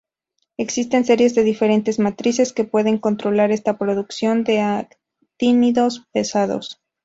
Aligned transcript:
Existen 0.57 1.05
series 1.05 1.35
de 1.35 1.43
diferentes 1.43 1.99
matrices 1.99 2.53
que 2.53 2.63
pueden 2.63 2.97
controlar 2.97 3.51
esta 3.51 3.77
producción 3.77 4.43
de 4.43 4.59
actínidos 4.59 6.07
pesados. 6.11 6.81